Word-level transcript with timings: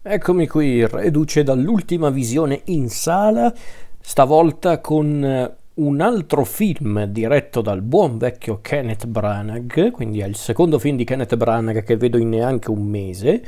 Eccomi 0.00 0.46
qui, 0.46 0.86
reduce 0.86 1.42
dall'ultima 1.42 2.08
visione 2.10 2.60
in 2.66 2.88
sala, 2.88 3.52
stavolta 4.00 4.80
con 4.80 5.24
eh, 5.24 5.56
un 5.74 6.00
altro 6.00 6.44
film 6.44 7.04
diretto 7.06 7.60
dal 7.60 7.82
buon 7.82 8.16
vecchio 8.16 8.60
Kenneth 8.62 9.06
Branagh, 9.06 9.90
quindi 9.90 10.20
è 10.20 10.26
il 10.26 10.36
secondo 10.36 10.78
film 10.78 10.96
di 10.96 11.02
Kenneth 11.02 11.34
Branagh 11.34 11.82
che 11.82 11.96
vedo 11.96 12.16
in 12.16 12.28
neanche 12.28 12.70
un 12.70 12.84
mese 12.84 13.44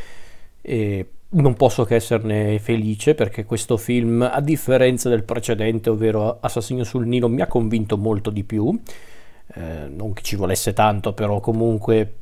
e 0.61 1.07
non 1.29 1.55
posso 1.55 1.85
che 1.85 1.95
esserne 1.95 2.59
felice 2.59 3.15
perché 3.15 3.45
questo 3.45 3.77
film, 3.77 4.21
a 4.21 4.41
differenza 4.41 5.09
del 5.09 5.23
precedente, 5.23 5.89
ovvero 5.89 6.39
Assassino 6.41 6.83
sul 6.83 7.07
Nilo, 7.07 7.29
mi 7.29 7.43
ha 7.43 7.47
convinto 7.47 7.97
molto 7.97 8.31
di 8.31 8.43
più. 8.43 8.77
Eh, 9.55 9.89
non 9.89 10.13
che 10.13 10.23
ci 10.23 10.35
volesse 10.35 10.73
tanto, 10.73 11.13
però 11.13 11.39
comunque 11.39 12.20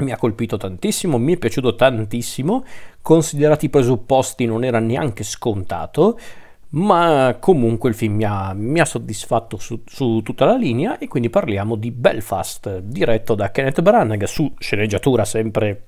mi 0.00 0.12
ha 0.12 0.16
colpito 0.16 0.56
tantissimo, 0.56 1.18
mi 1.18 1.34
è 1.34 1.36
piaciuto 1.36 1.74
tantissimo, 1.74 2.64
considerati 3.02 3.66
i 3.66 3.70
presupposti 3.70 4.44
non 4.46 4.64
era 4.64 4.78
neanche 4.78 5.22
scontato, 5.22 6.18
ma 6.70 7.36
comunque 7.40 7.88
il 7.88 7.94
film 7.94 8.16
mi 8.16 8.24
ha, 8.24 8.52
mi 8.54 8.80
ha 8.80 8.84
soddisfatto 8.84 9.56
su, 9.56 9.82
su, 9.86 10.20
tutta 10.22 10.44
la 10.44 10.56
linea 10.56 10.98
e 10.98 11.08
quindi 11.08 11.30
parliamo 11.30 11.74
di 11.76 11.90
Belfast, 11.90 12.78
diretto 12.78 13.34
da 13.34 13.50
Kenneth 13.50 13.82
Branagh, 13.82 14.24
su 14.24 14.52
sceneggiatura 14.58 15.24
sempre 15.24 15.84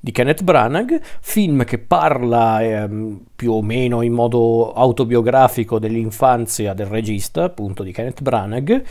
di 0.00 0.12
Kenneth 0.12 0.44
Branagh, 0.44 1.00
film 1.20 1.64
che 1.64 1.78
parla 1.78 2.60
eh, 2.60 2.88
più 3.34 3.52
o 3.52 3.62
meno 3.62 4.02
in 4.02 4.12
modo 4.12 4.72
autobiografico 4.72 5.80
dell'infanzia 5.80 6.72
del 6.72 6.86
regista, 6.86 7.44
appunto 7.44 7.82
di 7.82 7.90
Kenneth 7.90 8.22
Branagh, 8.22 8.82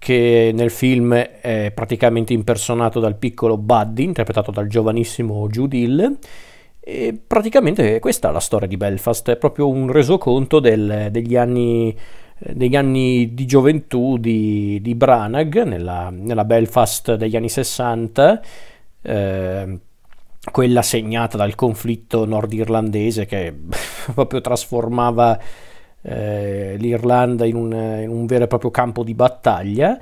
che 0.00 0.50
nel 0.54 0.70
film 0.70 1.12
è 1.12 1.72
praticamente 1.74 2.32
impersonato 2.32 3.00
dal 3.00 3.16
piccolo 3.16 3.58
Buddy, 3.58 4.02
interpretato 4.02 4.50
dal 4.50 4.66
giovanissimo 4.66 5.46
Jude 5.46 5.76
Hill. 5.76 6.18
E 6.80 7.20
praticamente 7.24 7.98
questa 7.98 8.30
è 8.30 8.32
la 8.32 8.40
storia 8.40 8.66
di 8.66 8.78
Belfast, 8.78 9.28
è 9.28 9.36
proprio 9.36 9.68
un 9.68 9.92
resoconto 9.92 10.58
del, 10.58 11.08
degli, 11.10 11.36
anni, 11.36 11.94
degli, 12.38 12.76
anni, 12.76 13.34
di 13.34 13.44
gioventù 13.44 14.16
di, 14.16 14.80
di 14.80 14.94
Branagh 14.94 15.64
nella, 15.64 16.08
nella, 16.10 16.46
Belfast 16.46 17.16
degli 17.16 17.36
anni 17.36 17.50
60, 17.50 18.42
eh, 19.02 19.78
quella 20.50 20.80
segnata 20.80 21.36
dal 21.36 21.54
conflitto 21.54 22.24
nordirlandese 22.24 23.26
che 23.26 23.54
proprio 24.14 24.40
trasformava 24.40 25.38
eh, 26.02 26.76
l'Irlanda 26.78 27.44
in 27.44 27.56
un, 27.56 27.72
in 27.72 28.08
un 28.08 28.26
vero 28.26 28.44
e 28.44 28.46
proprio 28.46 28.70
campo 28.70 29.02
di 29.02 29.14
battaglia. 29.14 29.98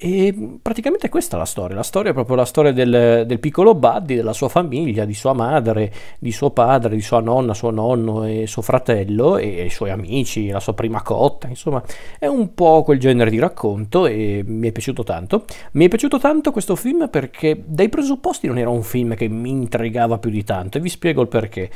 E 0.00 0.32
praticamente 0.62 1.08
questa 1.08 1.34
è 1.34 1.38
la 1.40 1.44
storia, 1.44 1.74
la 1.74 1.82
storia 1.82 2.12
è 2.12 2.14
proprio 2.14 2.36
la 2.36 2.44
storia 2.44 2.70
del, 2.70 3.24
del, 3.26 3.40
piccolo 3.40 3.74
Buddy, 3.74 4.14
della 4.14 4.32
sua 4.32 4.48
famiglia, 4.48 5.04
di 5.04 5.12
sua 5.12 5.32
madre, 5.32 5.92
di 6.20 6.30
suo 6.30 6.50
padre, 6.50 6.94
di 6.94 7.00
sua 7.00 7.18
nonna, 7.18 7.52
suo 7.52 7.70
nonno 7.70 8.22
e 8.22 8.46
suo 8.46 8.62
fratello 8.62 9.38
e 9.38 9.64
i 9.64 9.70
suoi 9.70 9.90
amici, 9.90 10.50
la 10.50 10.60
sua 10.60 10.72
prima 10.74 11.02
cotta, 11.02 11.48
insomma 11.48 11.82
è 12.16 12.28
un 12.28 12.54
po' 12.54 12.84
quel 12.84 13.00
genere 13.00 13.28
di 13.28 13.40
racconto 13.40 14.06
e 14.06 14.44
mi 14.46 14.68
è 14.68 14.70
piaciuto 14.70 15.02
tanto. 15.02 15.44
Mi 15.72 15.86
è 15.86 15.88
piaciuto 15.88 16.20
tanto 16.20 16.52
questo 16.52 16.76
film 16.76 17.08
perché 17.08 17.60
dai 17.66 17.88
presupposti 17.88 18.46
non 18.46 18.58
era 18.58 18.70
un 18.70 18.84
film 18.84 19.16
che 19.16 19.26
mi 19.26 19.50
intrigava 19.50 20.18
più 20.18 20.30
di 20.30 20.44
tanto 20.44 20.78
e 20.78 20.80
vi 20.80 20.90
spiego 20.90 21.22
il 21.22 21.28
perché. 21.28 21.70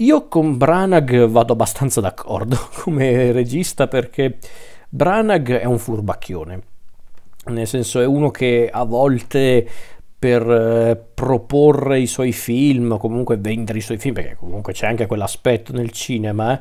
Io 0.00 0.28
con 0.28 0.56
Branagh 0.56 1.26
vado 1.26 1.52
abbastanza 1.52 2.00
d'accordo 2.00 2.56
come 2.82 3.32
regista 3.32 3.86
perché 3.86 4.38
Branagh 4.88 5.50
è 5.52 5.66
un 5.66 5.78
furbacchione, 5.78 6.62
nel 7.46 7.66
senso 7.66 8.00
è 8.00 8.06
uno 8.06 8.30
che 8.30 8.70
a 8.72 8.84
volte 8.84 9.68
per 10.18 10.50
eh, 10.50 10.96
proporre 11.14 12.00
i 12.00 12.06
suoi 12.06 12.32
film 12.32 12.92
o 12.92 12.96
comunque 12.96 13.36
vendere 13.36 13.78
i 13.78 13.82
suoi 13.82 13.98
film, 13.98 14.14
perché 14.14 14.36
comunque 14.36 14.72
c'è 14.72 14.86
anche 14.86 15.04
quell'aspetto 15.04 15.72
nel 15.72 15.90
cinema, 15.90 16.58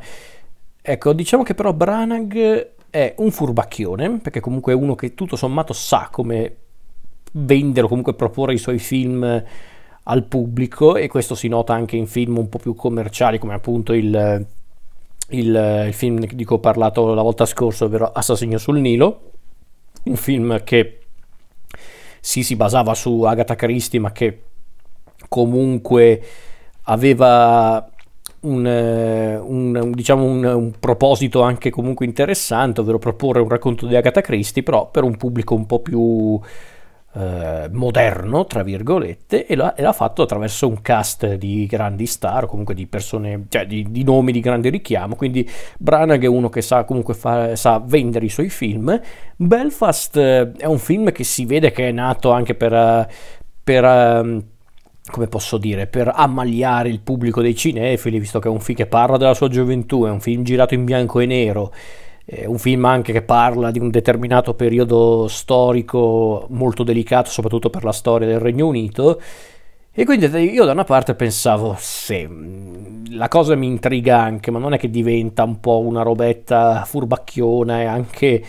ecco 0.82 1.14
diciamo 1.14 1.44
che 1.44 1.56
però 1.56 1.72
Branagh 1.72 2.72
è 2.90 3.14
un 3.18 3.32
furbacchione, 3.32 4.20
perché 4.20 4.42
comunque 4.42 4.74
è 4.74 4.76
uno 4.76 4.96
che 4.96 5.14
tutto 5.14 5.38
sommato 5.38 5.72
sa 5.72 6.10
come 6.12 6.56
vendere 7.32 7.86
o 7.86 7.90
comunque 7.90 8.16
proporre 8.16 8.54
i 8.54 8.58
suoi 8.58 8.80
film 8.80 9.44
al 10.10 10.24
pubblico 10.24 10.96
e 10.96 11.08
questo 11.08 11.36
si 11.36 11.48
nota 11.48 11.74
anche 11.74 11.96
in 11.96 12.08
film 12.08 12.38
un 12.38 12.50
po' 12.50 12.58
più 12.58 12.74
commerciali 12.74 13.38
come 13.38 13.54
appunto 13.54 13.94
il, 13.94 14.46
il, 15.30 15.84
il 15.88 15.94
film 15.94 16.26
di 16.26 16.44
cui 16.44 16.56
ho 16.56 16.60
parlato 16.60 17.14
la 17.14 17.22
volta 17.22 17.46
scorsa, 17.46 17.86
ovvero 17.86 18.12
Assassino 18.12 18.58
sul 18.58 18.80
Nilo, 18.80 19.22
un 20.04 20.16
film 20.16 20.64
che 20.64 21.00
sì 22.20 22.44
si 22.44 22.56
basava 22.56 22.96
su 22.96 23.22
Agatha 23.22 23.56
Christie 23.56 24.00
ma 24.00 24.12
che 24.12 24.42
comunque 25.28 26.22
aveva 26.84 27.88
un, 28.42 28.66
un, 28.66 29.92
diciamo 29.94 30.24
un, 30.24 30.44
un, 30.44 30.72
proposito 30.80 31.42
anche 31.42 31.70
comunque 31.70 32.08
interessante, 32.08 32.82
ovvero 32.82 32.98
proporre 32.98 33.42
un 33.42 33.50
racconto 33.50 33.86
di 33.86 33.96
Agatha 33.96 34.22
Christie, 34.22 34.64
però 34.64 34.90
per 34.90 35.04
un 35.04 35.18
pubblico 35.18 35.54
un 35.54 35.68
po' 35.68 35.82
più 35.82 36.40
eh, 37.14 37.70
moderno, 37.72 38.46
tra 38.46 38.64
virgolette, 38.64 39.46
e 39.46 39.56
l'ha, 39.56 39.74
e 39.74 39.82
l'ha, 39.82 39.94
fatto 39.94 40.22
attraverso 40.22 40.68
un 40.68 40.82
cast 40.82 41.36
di 41.36 41.66
grandi 41.66 42.06
star, 42.06 42.46
comunque 42.46 42.74
di 42.74 42.86
persone, 42.88 43.46
cioè 43.50 43.66
di, 43.66 43.90
di 43.90 44.04
nomi 44.04 44.32
di 44.32 44.40
grande 44.40 44.70
richiamo, 44.70 45.16
quindi 45.16 45.50
Branagh 45.78 46.24
è 46.24 46.28
uno 46.28 46.50
che 46.50 46.62
sa 46.62 46.84
comunque 46.84 47.14
fa, 47.14 47.56
sa 47.56 47.82
vendere 47.84 48.26
i 48.26 48.30
suoi 48.30 48.50
film. 48.50 49.00
Belfast 49.36 50.18
eh, 50.18 50.52
è 50.52 50.66
un 50.66 50.80
film 50.80 51.12
che 51.12 51.24
si 51.24 51.46
vede 51.46 51.72
che 51.72 51.90
è 51.90 51.92
nato 51.92 52.32
anche 52.32 52.56
per... 52.56 52.74
Eh, 52.74 53.08
per 53.64 53.84
ehm, 53.84 54.44
come 55.10 55.28
posso 55.28 55.58
dire, 55.58 55.88
per 55.88 56.12
ammaliare 56.14 56.90
il 56.90 57.02
pubblico 57.02 57.42
dei 57.42 57.56
cinefili, 57.56 58.20
visto 58.20 58.40
che 58.40 58.48
è 58.48 58.52
un 58.52 58.60
film 58.60 58.78
che 58.78 58.86
parla 58.86 59.18
della 59.18 59.34
sua 59.34 59.48
gioventù, 59.48 60.06
è 60.06 60.10
un 60.10 60.20
film 60.20 60.44
girato 60.44 60.76
in 60.76 60.86
bianco 60.86 61.20
e 61.20 61.26
nero, 61.26 61.74
è 62.32 62.46
un 62.46 62.60
film 62.60 62.86
anche 62.86 63.12
che 63.12 63.24
parla 63.24 63.72
di 63.72 63.80
un 63.80 63.90
determinato 63.90 64.54
periodo 64.54 65.28
storico 65.28 66.46
molto 66.50 66.84
delicato, 66.84 67.32
soprattutto 67.32 67.72
per 67.72 67.84
la 67.84 67.92
storia 67.92 68.28
del 68.28 68.40
Regno 68.40 68.68
Unito. 68.68 69.20
E 69.92 70.06
quindi 70.06 70.28
io 70.28 70.64
da 70.64 70.74
una 70.74 70.84
parte 70.84 71.16
pensavo, 71.16 71.76
sì, 71.80 72.30
la 73.10 73.28
cosa 73.28 73.56
mi 73.56 73.66
intriga 73.66 74.22
anche, 74.22 74.52
ma 74.52 74.60
non 74.60 74.74
è 74.74 74.78
che 74.78 74.92
diventa 74.92 75.44
un 75.44 75.60
po' 75.60 75.80
una 75.80 76.04
robetta 76.04 76.84
furbacchiona 76.86 77.82
e 77.82 77.86
anche 77.86 78.44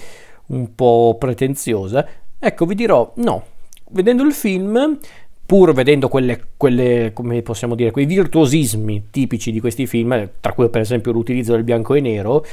un 0.48 0.74
po' 0.74 1.16
pretenziosa. 1.18 2.06
Ecco, 2.38 2.66
vi 2.66 2.74
dirò, 2.74 3.10
no, 3.16 3.44
vedendo 3.92 4.22
il 4.24 4.34
film, 4.34 4.98
pur 5.46 5.72
vedendo 5.72 6.08
quelle, 6.08 6.48
quelle, 6.54 7.12
come 7.14 7.40
possiamo 7.40 7.74
dire, 7.74 7.92
quei 7.92 8.04
virtuosismi 8.04 9.06
tipici 9.10 9.50
di 9.50 9.60
questi 9.60 9.86
film, 9.86 10.32
tra 10.38 10.52
cui 10.52 10.68
per 10.68 10.82
esempio 10.82 11.12
l'utilizzo 11.12 11.52
del 11.52 11.64
bianco 11.64 11.94
e 11.94 12.00
nero, 12.00 12.44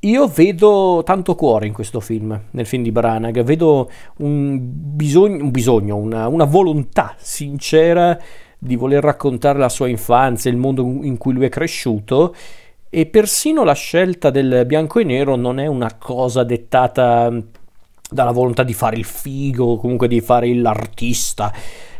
io 0.00 0.26
vedo 0.28 1.02
tanto 1.04 1.34
cuore 1.34 1.66
in 1.66 1.72
questo 1.74 2.00
film, 2.00 2.38
nel 2.52 2.64
film 2.64 2.82
di 2.82 2.90
Branagh, 2.92 3.42
vedo 3.42 3.90
un 4.18 4.58
bisogno, 4.62 5.44
un 5.44 5.50
bisogno 5.50 5.96
una, 5.96 6.26
una, 6.26 6.44
volontà 6.44 7.14
sincera 7.18 8.18
di 8.58 8.76
voler 8.76 9.02
raccontare 9.02 9.58
la 9.58 9.68
sua 9.68 9.88
infanzia, 9.88 10.50
il 10.50 10.56
mondo 10.56 10.82
in 10.82 11.18
cui 11.18 11.34
lui 11.34 11.44
è 11.44 11.48
cresciuto 11.50 12.34
e 12.88 13.06
persino 13.06 13.62
la 13.62 13.74
scelta 13.74 14.30
del 14.30 14.64
bianco 14.66 15.00
e 15.00 15.04
nero 15.04 15.36
non 15.36 15.58
è 15.58 15.66
una 15.66 15.94
cosa 15.96 16.44
dettata 16.44 17.32
dalla 18.10 18.32
volontà 18.32 18.62
di 18.62 18.74
fare 18.74 18.96
il 18.96 19.04
figo, 19.04 19.76
comunque 19.76 20.08
di 20.08 20.20
fare 20.20 20.52
l'artista. 20.54 21.52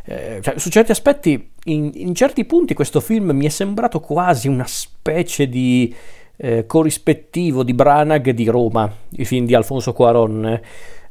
Eh, 0.05 0.41
cioè, 0.43 0.59
su 0.59 0.71
certi 0.71 0.91
aspetti, 0.91 1.51
in, 1.65 1.91
in 1.95 2.15
certi 2.15 2.47
punti 2.47 2.75
questo 2.75 3.01
film 3.01 3.31
mi 3.31 3.45
è 3.45 3.51
sembrato 3.51 4.01
quasi 4.01 4.49
una 4.49 4.67
specie 4.67 5.49
di 5.49 5.95
eh, 6.43 6.65
corrispettivo 6.65 7.63
di 7.63 7.75
Branagh 7.75 8.31
di 8.31 8.47
Roma, 8.47 8.91
il 9.11 9.27
film 9.27 9.45
di 9.45 9.55
Alfonso 9.55 9.93
Cuaron, 9.93 10.61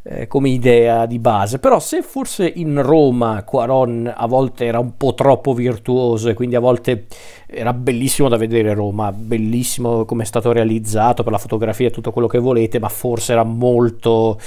eh, 0.01 0.25
come 0.25 0.49
idea 0.49 1.05
di 1.05 1.19
base. 1.19 1.59
Però 1.59 1.79
se 1.79 2.01
forse 2.01 2.51
in 2.55 2.81
Roma 2.81 3.43
Cuaron 3.43 4.11
a 4.13 4.25
volte 4.25 4.65
era 4.65 4.79
un 4.79 4.97
po' 4.97 5.13
troppo 5.13 5.53
virtuoso 5.53 6.29
e 6.29 6.33
quindi 6.33 6.55
a 6.55 6.59
volte 6.59 7.05
era 7.45 7.73
bellissimo 7.73 8.27
da 8.27 8.37
vedere 8.37 8.73
Roma, 8.73 9.11
bellissimo 9.11 10.03
come 10.05 10.23
è 10.23 10.25
stato 10.25 10.51
realizzato 10.51 11.21
per 11.21 11.31
la 11.31 11.37
fotografia 11.37 11.87
e 11.87 11.91
tutto 11.91 12.11
quello 12.11 12.27
che 12.27 12.39
volete, 12.39 12.79
ma 12.79 12.89
forse 12.89 13.33
era 13.33 13.43
molto... 13.43 14.39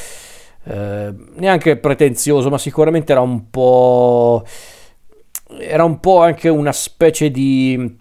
Eh, 0.64 1.12
neanche 1.35 1.76
pretenzioso, 1.76 2.50
ma 2.50 2.58
sicuramente 2.58 3.12
era 3.12 3.20
un 3.20 3.50
po'... 3.50 4.44
Era 5.58 5.85
un 5.85 6.00
po' 6.00 6.23
anche 6.23 6.49
una 6.49 6.73
specie 6.73 7.31
di 7.31 8.00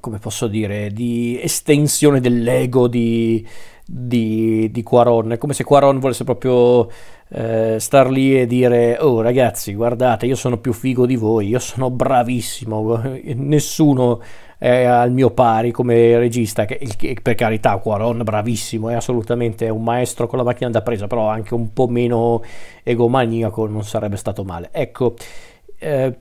come 0.00 0.18
posso 0.18 0.46
dire, 0.46 0.90
di 0.92 1.38
estensione 1.40 2.20
dell'ego 2.20 2.88
di, 2.88 3.46
di, 3.84 4.70
di 4.70 4.82
Quaron. 4.82 5.32
È 5.32 5.38
come 5.38 5.52
se 5.52 5.64
Quaron 5.64 5.98
volesse 5.98 6.24
proprio 6.24 6.88
eh, 7.28 7.76
star 7.78 8.10
lì 8.10 8.38
e 8.38 8.46
dire: 8.46 8.96
Oh 9.00 9.20
ragazzi, 9.20 9.74
guardate, 9.74 10.26
io 10.26 10.36
sono 10.36 10.58
più 10.58 10.72
figo 10.72 11.06
di 11.06 11.16
voi, 11.16 11.48
io 11.48 11.58
sono 11.58 11.90
bravissimo, 11.90 13.02
nessuno 13.34 14.20
è 14.58 14.84
al 14.84 15.10
mio 15.12 15.30
pari 15.30 15.70
come 15.70 16.18
regista. 16.18 16.64
Che, 16.64 17.16
per 17.22 17.34
carità, 17.34 17.76
Quaron 17.78 18.22
bravissimo, 18.22 18.88
è 18.90 18.94
assolutamente 18.94 19.68
un 19.68 19.82
maestro 19.82 20.26
con 20.26 20.38
la 20.38 20.44
macchina 20.44 20.70
da 20.70 20.82
presa, 20.82 21.06
però 21.06 21.28
anche 21.28 21.54
un 21.54 21.72
po' 21.72 21.88
meno 21.88 22.42
egomaniaco 22.82 23.66
non 23.66 23.84
sarebbe 23.84 24.16
stato 24.16 24.44
male. 24.44 24.68
Ecco. 24.72 25.14
Eh, 25.78 26.18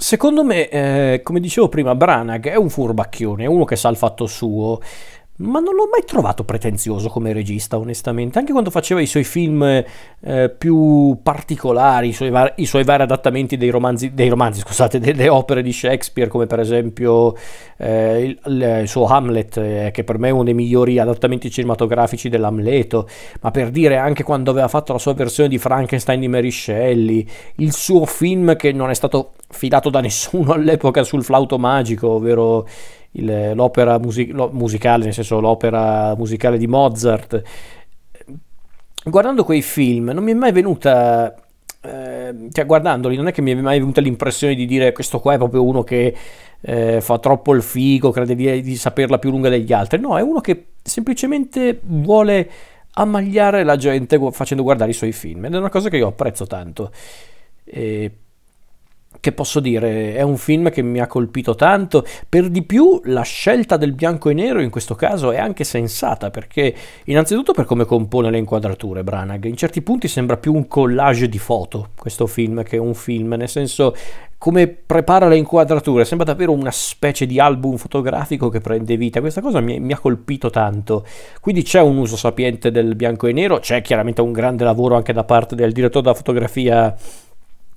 Secondo 0.00 0.44
me, 0.44 0.70
eh, 0.70 1.20
come 1.22 1.40
dicevo 1.40 1.68
prima, 1.68 1.94
Branagh 1.94 2.46
è 2.48 2.56
un 2.56 2.70
furbacchione, 2.70 3.44
è 3.44 3.46
uno 3.46 3.66
che 3.66 3.76
sa 3.76 3.90
il 3.90 3.96
fatto 3.96 4.26
suo, 4.26 4.80
ma 5.40 5.58
non 5.60 5.74
l'ho 5.74 5.88
mai 5.90 6.04
trovato 6.04 6.44
pretenzioso 6.44 7.08
come 7.08 7.32
regista, 7.32 7.78
onestamente. 7.78 8.38
Anche 8.38 8.52
quando 8.52 8.70
faceva 8.70 9.00
i 9.00 9.06
suoi 9.06 9.24
film 9.24 9.62
eh, 9.62 10.50
più 10.50 11.18
particolari, 11.22 12.08
i 12.08 12.12
suoi, 12.12 12.30
i 12.56 12.66
suoi, 12.66 12.84
vari, 12.84 13.02
adattamenti 13.02 13.56
dei 13.56 13.70
romanzi, 13.70 14.12
dei 14.12 14.28
romanzi 14.28 14.60
scusate, 14.60 14.98
delle 14.98 15.28
opere 15.28 15.62
di 15.62 15.72
Shakespeare, 15.72 16.28
come 16.28 16.46
per 16.46 16.60
esempio 16.60 17.34
eh, 17.78 18.36
il, 18.44 18.80
il, 18.82 18.88
suo 18.88 19.06
Hamlet, 19.06 19.56
eh, 19.56 19.90
che 19.92 20.04
per 20.04 20.18
me 20.18 20.28
è 20.28 20.32
uno 20.32 20.44
dei 20.44 20.54
migliori 20.54 20.98
adattamenti 20.98 21.50
cinematografici 21.50 22.28
dell'Amleto, 22.28 23.08
ma 23.40 23.50
per 23.50 23.70
dire 23.70 23.96
anche 23.96 24.22
quando 24.22 24.50
aveva 24.50 24.68
fatto 24.68 24.92
la 24.92 24.98
sua 24.98 25.14
versione 25.14 25.48
di 25.48 25.58
Frankenstein 25.58 26.20
di 26.20 26.28
Mary 26.28 26.50
Shelley, 26.50 27.26
il 27.56 27.72
suo 27.72 28.04
film 28.04 28.56
che 28.56 28.72
non 28.72 28.90
è 28.90 28.94
stato 28.94 29.32
fidato 29.48 29.88
da 29.88 30.00
nessuno 30.00 30.52
all'epoca 30.54 31.02
sul 31.02 31.24
flauto 31.24 31.58
magico, 31.58 32.08
ovvero 32.08 32.66
il, 33.12 33.52
l'opera 33.54 33.98
music- 33.98 34.32
musicale, 34.32 35.04
nel 35.04 35.14
senso 35.14 35.40
l'opera 35.40 36.14
musicale 36.16 36.58
di 36.58 36.66
Mozart. 36.66 37.42
Guardando 39.02 39.44
quei 39.44 39.62
film 39.62 40.10
non 40.10 40.22
mi 40.22 40.32
è 40.32 40.34
mai 40.34 40.52
venuta 40.52 41.34
eh, 41.82 42.48
cioè 42.52 42.66
guardandoli 42.66 43.16
non 43.16 43.28
è 43.28 43.32
che 43.32 43.40
mi 43.40 43.52
è 43.52 43.54
mai 43.54 43.78
venuta 43.78 44.02
l'impressione 44.02 44.54
di 44.54 44.66
dire 44.66 44.92
questo 44.92 45.18
qua 45.18 45.32
è 45.32 45.38
proprio 45.38 45.64
uno 45.64 45.82
che 45.82 46.14
eh, 46.60 47.00
fa 47.00 47.18
troppo 47.18 47.54
il 47.54 47.62
figo, 47.62 48.10
crede 48.10 48.34
di, 48.34 48.60
di, 48.60 48.76
saperla 48.76 49.18
più 49.18 49.30
lunga 49.30 49.48
degli 49.48 49.72
altri. 49.72 49.98
No, 49.98 50.18
è 50.18 50.22
uno 50.22 50.40
che 50.40 50.66
semplicemente 50.82 51.80
vuole 51.82 52.50
ammagliare 52.92 53.64
la 53.64 53.76
gente 53.76 54.18
facendo 54.30 54.62
guardare 54.62 54.90
i 54.90 54.94
suoi 54.94 55.12
film 55.12 55.46
ed 55.46 55.54
è 55.54 55.56
una 55.56 55.70
cosa 55.70 55.88
che 55.88 55.96
io 55.96 56.08
apprezzo 56.08 56.46
tanto. 56.46 56.90
E 57.64 58.10
che 59.20 59.32
posso 59.32 59.60
dire, 59.60 60.14
è 60.14 60.22
un 60.22 60.36
film 60.36 60.70
che 60.70 60.82
mi 60.82 60.98
ha 60.98 61.06
colpito 61.06 61.54
tanto. 61.54 62.04
Per 62.28 62.48
di 62.48 62.62
più, 62.62 63.00
la 63.04 63.22
scelta 63.22 63.76
del 63.76 63.92
bianco 63.92 64.30
e 64.30 64.34
nero 64.34 64.60
in 64.60 64.70
questo 64.70 64.94
caso 64.94 65.30
è 65.30 65.38
anche 65.38 65.64
sensata, 65.64 66.30
perché 66.30 66.74
innanzitutto 67.04 67.52
per 67.52 67.66
come 67.66 67.84
compone 67.84 68.30
le 68.30 68.38
inquadrature 68.38 69.04
Branagh, 69.04 69.44
in 69.44 69.56
certi 69.56 69.82
punti 69.82 70.08
sembra 70.08 70.36
più 70.36 70.54
un 70.54 70.66
collage 70.66 71.28
di 71.28 71.38
foto 71.38 71.90
questo 71.96 72.26
film 72.26 72.62
che 72.62 72.78
un 72.78 72.94
film, 72.94 73.34
nel 73.34 73.48
senso 73.48 73.94
come 74.40 74.68
prepara 74.68 75.28
le 75.28 75.36
inquadrature, 75.36 76.06
sembra 76.06 76.26
davvero 76.26 76.52
una 76.52 76.70
specie 76.70 77.26
di 77.26 77.38
album 77.38 77.76
fotografico 77.76 78.48
che 78.48 78.60
prende 78.60 78.96
vita. 78.96 79.20
Questa 79.20 79.42
cosa 79.42 79.60
mi, 79.60 79.78
mi 79.80 79.92
ha 79.92 79.98
colpito 79.98 80.48
tanto. 80.48 81.04
Quindi 81.42 81.62
c'è 81.62 81.82
un 81.82 81.98
uso 81.98 82.16
sapiente 82.16 82.70
del 82.70 82.94
bianco 82.94 83.26
e 83.26 83.34
nero, 83.34 83.58
c'è 83.58 83.82
chiaramente 83.82 84.22
un 84.22 84.32
grande 84.32 84.64
lavoro 84.64 84.96
anche 84.96 85.12
da 85.12 85.24
parte 85.24 85.54
del 85.54 85.72
direttore 85.72 86.04
della 86.04 86.16
fotografia 86.16 86.96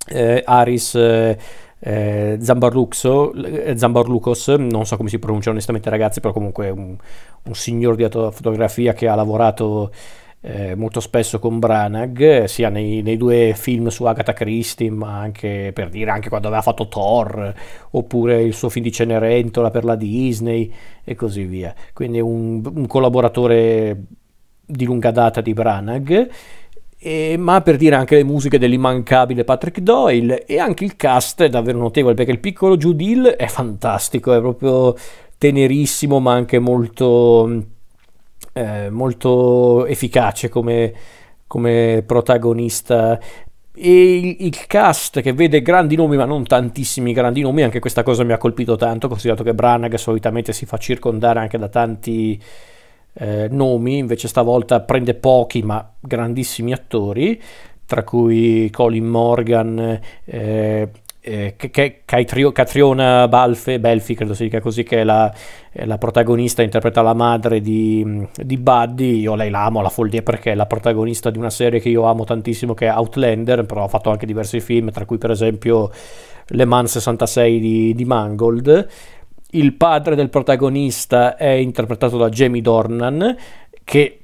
eh, 0.06 0.42
Aris 0.44 0.94
eh, 0.94 1.38
eh, 1.86 2.38
eh, 2.40 3.76
Zambarlucos, 3.76 4.48
non 4.48 4.86
so 4.86 4.96
come 4.96 5.10
si 5.10 5.18
pronuncia 5.18 5.50
onestamente 5.50 5.90
ragazzi, 5.90 6.20
però 6.20 6.32
comunque 6.32 6.70
un, 6.70 6.96
un 7.42 7.54
signor 7.54 7.94
di 7.94 8.08
fotografia 8.08 8.94
che 8.94 9.06
ha 9.06 9.14
lavorato 9.14 9.92
eh, 10.40 10.74
molto 10.74 11.00
spesso 11.00 11.38
con 11.38 11.58
Branagh, 11.58 12.44
sia 12.44 12.70
nei, 12.70 13.02
nei, 13.02 13.16
due 13.16 13.54
film 13.54 13.88
su 13.88 14.04
Agatha 14.04 14.32
Christie, 14.32 14.90
ma 14.90 15.18
anche 15.18 15.72
per 15.74 15.90
dire 15.90 16.10
anche 16.10 16.28
quando 16.28 16.48
aveva 16.48 16.62
fatto 16.62 16.88
Thor, 16.88 17.54
oppure 17.90 18.42
il 18.42 18.54
suo 18.54 18.68
film 18.68 18.84
di 18.84 18.92
Cenerentola 18.92 19.70
per 19.70 19.84
la 19.84 19.94
Disney 19.94 20.72
e 21.02 21.14
così 21.14 21.44
via. 21.44 21.74
Quindi 21.92 22.20
un, 22.20 22.62
un 22.64 22.86
collaboratore 22.86 24.04
di 24.66 24.84
lunga 24.86 25.10
data 25.10 25.42
di 25.42 25.52
Branagh 25.52 26.28
e, 27.06 27.36
ma 27.36 27.60
per 27.60 27.76
dire 27.76 27.96
anche 27.96 28.16
le 28.16 28.24
musiche 28.24 28.58
dell'immancabile 28.58 29.44
Patrick 29.44 29.80
Doyle 29.80 30.46
e 30.46 30.58
anche 30.58 30.84
il 30.84 30.96
cast 30.96 31.42
è 31.42 31.50
davvero 31.50 31.76
notevole 31.76 32.14
perché 32.14 32.30
il 32.30 32.40
piccolo 32.40 32.78
Judil 32.78 33.24
è 33.24 33.46
fantastico, 33.46 34.32
è 34.32 34.40
proprio 34.40 34.96
tenerissimo 35.36 36.18
ma 36.18 36.32
anche 36.32 36.58
molto, 36.58 37.66
eh, 38.54 38.88
molto 38.88 39.84
efficace 39.84 40.48
come, 40.48 40.94
come 41.46 42.02
protagonista. 42.06 43.20
E 43.74 44.16
il, 44.16 44.36
il, 44.38 44.66
cast 44.66 45.20
che 45.20 45.34
vede 45.34 45.60
grandi 45.60 45.96
nomi 45.96 46.16
ma 46.16 46.24
non 46.24 46.44
tantissimi 46.44 47.12
grandi 47.12 47.42
nomi 47.42 47.64
anche 47.64 47.80
questa 47.80 48.02
cosa 48.02 48.24
mi 48.24 48.32
ha 48.32 48.38
colpito 48.38 48.76
tanto 48.76 49.08
considerato 49.08 49.42
che 49.42 49.52
Branagh 49.52 49.96
solitamente 49.96 50.54
si 50.54 50.64
fa 50.64 50.78
circondare 50.78 51.40
anche 51.40 51.58
da 51.58 51.68
tanti 51.68 52.40
eh, 53.14 53.48
nomi, 53.50 53.98
invece 53.98 54.28
stavolta 54.28 54.80
prende 54.80 55.14
pochi 55.14 55.62
ma 55.62 55.88
grandissimi 56.00 56.72
attori, 56.72 57.40
tra 57.86 58.02
cui 58.02 58.68
Colin 58.70 59.06
Morgan, 59.06 60.00
eh, 60.24 60.88
eh, 61.26 61.54
Catriona 62.52 63.26
Balfe, 63.28 63.80
Belfi, 63.80 64.14
credo 64.14 64.34
si 64.34 64.44
dica 64.44 64.60
così, 64.60 64.82
che 64.82 65.00
è 65.00 65.04
la, 65.04 65.32
è 65.70 65.86
la 65.86 65.96
protagonista, 65.96 66.62
interpreta 66.62 67.00
la 67.00 67.14
madre 67.14 67.62
di, 67.62 68.26
di, 68.36 68.58
Buddy. 68.58 69.20
Io 69.20 69.34
lei 69.34 69.48
la 69.48 69.64
amo 69.64 69.80
alla 69.80 69.88
follia 69.88 70.22
perché 70.22 70.52
è 70.52 70.54
la 70.54 70.66
protagonista 70.66 71.30
di 71.30 71.38
una 71.38 71.48
serie 71.48 71.80
che 71.80 71.88
io 71.88 72.02
amo 72.04 72.24
tantissimo, 72.24 72.74
che 72.74 72.86
è 72.86 72.92
Outlander, 72.92 73.64
però 73.64 73.84
ha 73.84 73.88
fatto 73.88 74.10
anche 74.10 74.26
diversi 74.26 74.60
film, 74.60 74.90
tra 74.90 75.06
cui 75.06 75.16
per 75.16 75.30
esempio 75.30 75.90
Le 76.48 76.64
Mans 76.66 76.98
66 76.98 77.58
di, 77.58 77.94
di 77.94 78.04
Mangold 78.04 78.88
il 79.54 79.74
padre 79.74 80.14
del 80.14 80.30
protagonista 80.30 81.36
è 81.36 81.48
interpretato 81.48 82.16
da 82.16 82.28
Jamie 82.28 82.62
Dornan, 82.62 83.36
che 83.82 84.18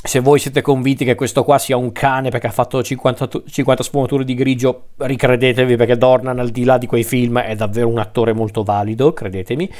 se 0.00 0.20
voi 0.20 0.38
siete 0.38 0.62
convinti 0.62 1.04
che 1.04 1.14
questo 1.14 1.42
qua 1.42 1.58
sia 1.58 1.76
un 1.76 1.90
cane 1.92 2.30
perché 2.30 2.46
ha 2.46 2.52
fatto 2.52 2.82
50, 2.82 3.28
50 3.46 3.82
sfumature 3.82 4.24
di 4.24 4.34
grigio, 4.34 4.90
ricredetevi 4.96 5.76
perché 5.76 5.96
Dornan 5.96 6.38
al 6.38 6.50
di 6.50 6.64
là 6.64 6.78
di 6.78 6.86
quei 6.86 7.04
film 7.04 7.40
è 7.40 7.54
davvero 7.54 7.88
un 7.88 7.98
attore 7.98 8.32
molto 8.32 8.62
valido, 8.62 9.12
credetemi. 9.12 9.70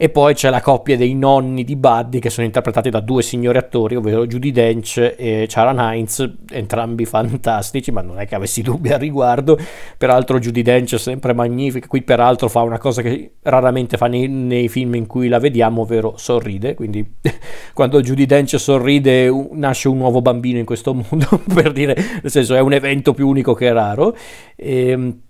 E 0.00 0.10
poi 0.10 0.34
c'è 0.34 0.48
la 0.48 0.60
coppia 0.60 0.96
dei 0.96 1.16
nonni 1.16 1.64
di 1.64 1.74
Buddy 1.74 2.20
che 2.20 2.30
sono 2.30 2.46
interpretati 2.46 2.88
da 2.88 3.00
due 3.00 3.20
signori 3.20 3.58
attori, 3.58 3.96
ovvero 3.96 4.28
Judy 4.28 4.52
Dench 4.52 5.14
e 5.16 5.46
Charan 5.48 5.80
Heinz, 5.80 6.24
entrambi 6.52 7.04
fantastici, 7.04 7.90
ma 7.90 8.00
non 8.00 8.20
è 8.20 8.26
che 8.28 8.36
avessi 8.36 8.62
dubbi 8.62 8.90
al 8.90 9.00
riguardo. 9.00 9.58
Peraltro 9.96 10.38
Judy 10.38 10.62
Dench 10.62 10.94
è 10.94 10.98
sempre 10.98 11.34
magnifica, 11.34 11.88
qui 11.88 12.02
peraltro 12.02 12.48
fa 12.48 12.60
una 12.62 12.78
cosa 12.78 13.02
che 13.02 13.32
raramente 13.42 13.96
fa 13.96 14.06
nei, 14.06 14.28
nei 14.28 14.68
film 14.68 14.94
in 14.94 15.06
cui 15.06 15.26
la 15.26 15.40
vediamo, 15.40 15.82
ovvero 15.82 16.14
sorride, 16.16 16.74
quindi 16.74 17.04
quando 17.74 18.00
Judy 18.00 18.24
Dench 18.24 18.56
sorride 18.56 19.28
nasce 19.50 19.88
un 19.88 19.96
nuovo 19.96 20.22
bambino 20.22 20.60
in 20.60 20.64
questo 20.64 20.94
mondo, 20.94 21.42
per 21.52 21.72
dire, 21.72 21.96
nel 22.22 22.30
senso 22.30 22.54
è 22.54 22.60
un 22.60 22.72
evento 22.72 23.12
più 23.14 23.26
unico 23.26 23.52
che 23.52 23.72
raro. 23.72 24.16
E, 24.54 24.90
ehm, 24.90 25.20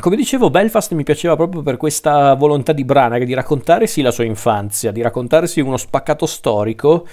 come 0.00 0.14
dicevo, 0.14 0.48
Belfast 0.48 0.92
mi 0.92 1.02
piaceva 1.02 1.34
proprio 1.34 1.62
per 1.62 1.76
questa 1.76 2.34
volontà 2.34 2.72
di 2.72 2.84
Branagh 2.84 3.24
di 3.24 3.34
raccontarsi 3.34 4.00
la 4.00 4.12
sua 4.12 4.24
infanzia, 4.24 4.92
di 4.92 5.02
raccontarsi 5.02 5.60
uno 5.60 5.76
spaccato 5.76 6.24
storico, 6.24 7.06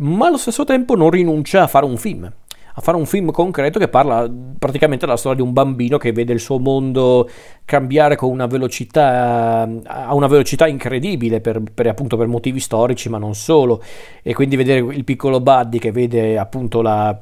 ma 0.00 0.26
allo 0.26 0.36
stesso 0.36 0.64
tempo 0.64 0.96
non 0.96 1.10
rinuncia 1.10 1.62
a 1.62 1.66
fare 1.68 1.84
un 1.84 1.96
film, 1.96 2.24
a 2.24 2.80
fare 2.80 2.96
un 2.96 3.06
film 3.06 3.30
concreto 3.30 3.78
che 3.78 3.86
parla 3.86 4.28
praticamente 4.58 5.06
della 5.06 5.16
storia 5.16 5.38
di 5.38 5.46
un 5.46 5.52
bambino 5.52 5.96
che 5.96 6.10
vede 6.10 6.32
il 6.32 6.40
suo 6.40 6.58
mondo 6.58 7.30
cambiare 7.64 8.16
con 8.16 8.30
una 8.30 8.46
velocità, 8.46 9.68
a 9.84 10.12
una 10.12 10.26
velocità 10.26 10.66
incredibile 10.66 11.40
per, 11.40 11.62
per, 11.72 11.86
appunto 11.86 12.16
per 12.16 12.26
motivi 12.26 12.58
storici, 12.58 13.08
ma 13.08 13.18
non 13.18 13.36
solo. 13.36 13.80
E 14.24 14.34
quindi 14.34 14.56
vedere 14.56 14.80
il 14.92 15.04
piccolo 15.04 15.40
Buddy 15.40 15.78
che 15.78 15.92
vede 15.92 16.36
appunto 16.36 16.82
la 16.82 17.16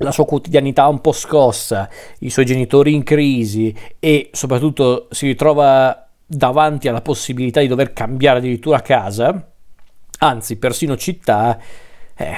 la 0.00 0.12
sua 0.12 0.24
quotidianità 0.24 0.86
un 0.88 1.00
po' 1.00 1.12
scossa, 1.12 1.88
i 2.20 2.30
suoi 2.30 2.46
genitori 2.46 2.94
in 2.94 3.02
crisi 3.02 3.74
e 3.98 4.30
soprattutto 4.32 5.08
si 5.10 5.26
ritrova 5.26 6.08
davanti 6.26 6.88
alla 6.88 7.02
possibilità 7.02 7.60
di 7.60 7.66
dover 7.66 7.92
cambiare 7.92 8.38
addirittura 8.38 8.80
casa, 8.80 9.50
anzi 10.20 10.56
persino 10.56 10.96
città, 10.96 11.58
eh, 12.16 12.34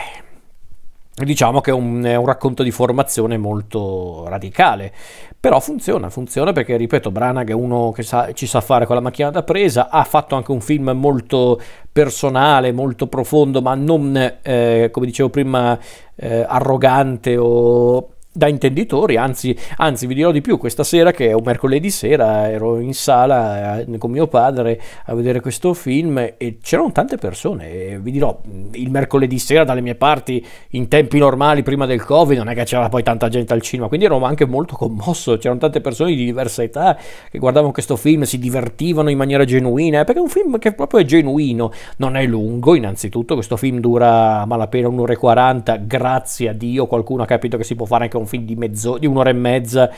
diciamo 1.15 1.61
che 1.61 1.71
è 1.71 1.75
un, 1.75 2.03
è 2.05 2.15
un, 2.15 2.25
racconto 2.25 2.63
di 2.63 2.71
formazione 2.71 3.37
molto 3.37 4.25
radicale. 4.29 4.93
Però 5.39 5.59
funziona, 5.61 6.09
funziona 6.09 6.53
perché, 6.53 6.77
ripeto, 6.77 7.11
Branagh 7.11 7.51
è 7.51 7.55
uno 7.55 7.91
che 7.91 8.03
sa, 8.03 8.33
ci 8.33 8.47
sa 8.47 8.61
fare 8.61 8.87
con 8.87 8.95
la 8.95 9.03
macchina 9.03 9.31
da 9.31 9.43
presa, 9.43 9.89
ha 9.91 10.05
fatto 10.05 10.37
anche 10.37 10.53
un 10.53 10.61
film 10.61 10.91
molto 10.91 11.61
personale, 11.91 12.73
molto 12.73 13.09
profondo, 13.09 13.61
ma 13.61 13.75
non, 13.75 14.39
eh, 14.41 14.89
come 14.93 15.07
dicevo 15.07 15.31
prima, 15.31 15.79
eh, 16.15 16.45
arrogante 16.47 17.37
o 17.37 18.09
da 18.35 18.49
intenditori, 18.49 19.17
anzi, 19.17 19.55
anzi 19.77 20.07
vi 20.07 20.15
dirò 20.15 20.31
di 20.31 20.41
più, 20.41 20.57
questa 20.57 20.85
sera 20.85 21.11
che 21.11 21.29
è 21.29 21.33
un 21.35 21.43
mercoledì 21.45 21.91
sera 21.91 22.51
ero 22.51 22.79
in 22.79 22.95
sala 22.95 23.81
eh, 23.81 23.99
con 23.99 24.11
mio 24.11 24.27
padre 24.27 24.81
a 25.05 25.15
vedere 25.15 25.41
questo 25.41 25.75
film 25.75 26.17
e 26.37 26.59
c'erano 26.63 26.93
tante 26.93 27.19
persone. 27.19 27.71
E 27.71 27.99
vi 28.01 28.11
dirò, 28.11 28.41
il 28.73 28.91
mercoledì 28.91 29.39
sera 29.39 29.65
dalle 29.65 29.83
mie 29.83 29.97
parti 29.97 30.45
in 30.71 30.89
tempi 30.89 31.19
normali 31.19 31.63
prima 31.63 31.85
del 31.85 32.03
covid 32.03 32.39
non 32.39 32.49
è 32.49 32.55
che 32.55 32.65
c'era 32.65 32.89
poi 32.89 33.03
tanta 33.03 33.29
gente 33.29 33.53
al 33.53 33.61
cinema, 33.61 33.89
quindi 33.89 34.07
ero 34.07 34.21
anche 34.23 34.47
molto 34.47 34.77
commosso, 34.77 35.37
c'erano 35.37 35.61
tante 35.61 35.81
persone 35.81 36.15
di 36.15 36.25
diversa 36.25 36.63
età 36.63 36.97
che 37.31 37.39
guardavano 37.39 37.73
questo 37.73 37.97
film, 37.97 38.23
si 38.23 38.39
divertivano 38.39 39.11
in 39.11 39.19
maniera 39.19 39.45
genuina, 39.45 40.01
eh, 40.01 40.05
perché 40.05 40.21
è 40.21 40.23
un 40.23 40.31
film 40.31 40.59
che 40.59 40.73
proprio 40.73 41.01
è 41.01 41.05
genuino, 41.05 41.71
non 41.97 42.17
è 42.17 42.25
lungo 42.25 42.75
innanzitutto, 42.75 43.35
questo 43.35 43.57
film 43.57 43.79
dura 43.79 44.41
a 44.41 44.47
malapena 44.47 44.89
un'ora 44.89 45.13
e 45.13 45.17
quaranta, 45.17 45.77
grazie 45.77 46.49
a 46.49 46.53
Dio 46.53 46.87
qualcuno 46.87 47.23
ha 47.23 47.27
capito 47.27 47.57
che 47.57 47.65
si 47.65 47.75
può 47.75 47.85
fare 47.85 48.05
anche 48.05 48.17
un 48.17 48.22
un 48.23 48.27
film 48.29 48.45
di, 48.45 48.57
mezzo, 48.57 48.99
di 48.99 49.07
un'ora 49.07 49.31
e 49.31 49.35
mezza 49.35 49.91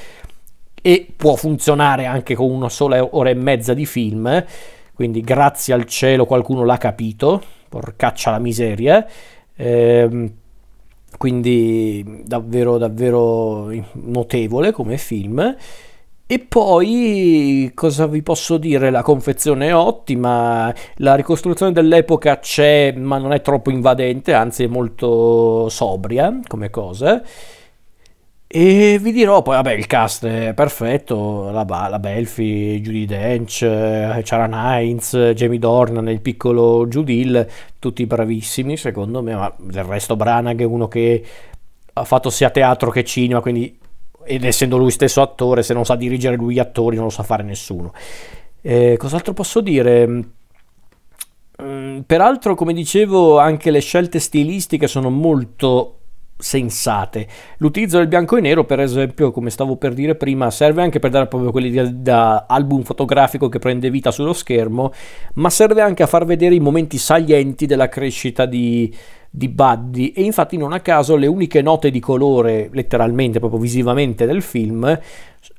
e 0.82 1.06
può 1.16 1.34
funzionare 1.36 2.06
anche 2.06 2.34
con 2.34 2.50
una 2.50 2.68
sola 2.68 3.02
ora 3.16 3.30
e 3.30 3.34
mezza 3.34 3.72
di 3.72 3.86
film, 3.86 4.44
quindi 4.92 5.20
grazie 5.20 5.72
al 5.72 5.86
cielo 5.86 6.26
qualcuno 6.26 6.64
l'ha 6.64 6.76
capito, 6.76 7.42
porcaccia 7.68 8.30
la 8.30 8.38
miseria. 8.38 9.06
Eh, 9.56 10.32
quindi 11.16 12.22
davvero 12.24 12.76
davvero 12.76 13.70
notevole 13.92 14.72
come 14.72 14.98
film 14.98 15.56
e 16.26 16.38
poi 16.38 17.70
cosa 17.74 18.06
vi 18.06 18.22
posso 18.22 18.56
dire? 18.56 18.90
La 18.90 19.02
confezione 19.02 19.68
è 19.68 19.74
ottima, 19.74 20.74
la 20.96 21.14
ricostruzione 21.16 21.70
dell'epoca 21.70 22.38
c'è, 22.38 22.94
ma 22.96 23.18
non 23.18 23.34
è 23.34 23.42
troppo 23.42 23.70
invadente, 23.70 24.32
anzi 24.32 24.64
è 24.64 24.66
molto 24.66 25.68
sobria 25.68 26.40
come 26.46 26.70
cosa. 26.70 27.22
E 28.56 29.00
vi 29.00 29.10
dirò 29.10 29.42
poi, 29.42 29.56
vabbè, 29.56 29.72
il 29.72 29.88
cast 29.88 30.26
è 30.26 30.54
perfetto, 30.54 31.50
la, 31.50 31.64
la 31.88 31.98
Belfi, 31.98 32.80
Judy 32.80 33.04
Dench, 33.04 33.58
Charan 34.22 34.54
Heinz, 34.54 35.32
Jamie 35.34 35.58
Dornan, 35.58 36.08
il 36.08 36.20
piccolo 36.20 36.86
Judil, 36.86 37.48
tutti 37.80 38.06
bravissimi 38.06 38.76
secondo 38.76 39.22
me, 39.22 39.34
ma 39.34 39.52
del 39.58 39.82
resto 39.82 40.14
Branagh 40.14 40.60
è 40.60 40.64
uno 40.64 40.86
che 40.86 41.24
ha 41.94 42.04
fatto 42.04 42.30
sia 42.30 42.50
teatro 42.50 42.92
che 42.92 43.02
cinema, 43.02 43.40
quindi 43.40 43.76
ed 44.22 44.44
essendo 44.44 44.76
lui 44.76 44.92
stesso 44.92 45.20
attore, 45.20 45.64
se 45.64 45.74
non 45.74 45.84
sa 45.84 45.96
dirigere 45.96 46.36
lui 46.36 46.54
gli 46.54 46.60
attori 46.60 46.94
non 46.94 47.06
lo 47.06 47.10
sa 47.10 47.24
fare 47.24 47.42
nessuno. 47.42 47.92
Eh, 48.60 48.94
cos'altro 48.96 49.32
posso 49.32 49.60
dire? 49.62 50.06
Mm, 51.60 52.00
peraltro, 52.06 52.54
come 52.54 52.72
dicevo, 52.72 53.36
anche 53.36 53.72
le 53.72 53.80
scelte 53.80 54.20
stilistiche 54.20 54.86
sono 54.86 55.10
molto 55.10 55.98
sensate. 56.36 57.26
L'utilizzo 57.58 57.98
del 57.98 58.08
bianco 58.08 58.36
e 58.36 58.40
nero, 58.40 58.64
per 58.64 58.80
esempio, 58.80 59.30
come 59.30 59.50
stavo 59.50 59.76
per 59.76 59.94
dire 59.94 60.14
prima, 60.14 60.50
serve 60.50 60.82
anche 60.82 60.98
per 60.98 61.10
dare 61.10 61.26
proprio 61.26 61.50
quelli 61.50 62.02
da, 62.02 62.46
album 62.48 62.82
fotografico 62.82 63.48
che 63.48 63.58
prende 63.58 63.90
vita 63.90 64.10
sullo 64.10 64.32
schermo, 64.32 64.92
ma 65.34 65.50
serve 65.50 65.80
anche 65.80 66.02
a 66.02 66.06
far 66.06 66.24
vedere 66.24 66.54
i 66.54 66.60
momenti 66.60 66.98
salienti 66.98 67.66
della 67.66 67.88
crescita 67.88 68.46
di, 68.46 68.92
di 69.30 69.48
Buddy 69.48 70.08
e 70.08 70.22
infatti 70.22 70.56
non 70.56 70.72
a 70.72 70.80
caso 70.80 71.16
le 71.16 71.26
uniche 71.26 71.60
note 71.60 71.90
di 71.90 71.98
colore 71.98 72.68
letteralmente 72.72 73.40
proprio 73.40 73.58
visivamente 73.58 74.26
del 74.26 74.42
film 74.42 74.96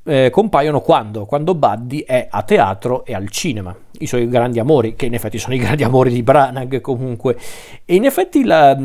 eh, 0.06 0.30
compaiono 0.30 0.80
quando? 0.80 1.26
Quando 1.26 1.56
Buddy 1.56 2.06
è 2.06 2.26
a 2.30 2.42
teatro 2.44 3.04
e 3.04 3.14
al 3.14 3.30
cinema 3.30 3.76
i 4.00 4.08
suoi 4.08 4.30
grandi 4.30 4.60
amori 4.60 4.96
che 4.96 5.08
in 5.08 5.14
effetti 5.14 5.38
sono 5.38 5.56
i 5.56 5.60
grandi 5.60 5.84
amori 5.84 6.10
di 6.10 6.24
Branagh 6.24 6.80
comunque 6.80 7.38
e 7.84 7.96
in 7.96 8.06
effetti 8.06 8.46
la, 8.46 8.78